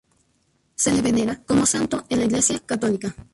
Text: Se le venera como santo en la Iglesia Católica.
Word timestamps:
Se 0.73 0.91
le 0.91 1.03
venera 1.03 1.43
como 1.43 1.63
santo 1.67 2.05
en 2.09 2.17
la 2.17 2.25
Iglesia 2.25 2.57
Católica. 2.65 3.15